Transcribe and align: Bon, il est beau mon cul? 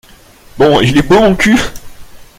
Bon, 0.57 0.81
il 0.81 0.97
est 0.97 1.03
beau 1.07 1.19
mon 1.19 1.35
cul? 1.35 1.59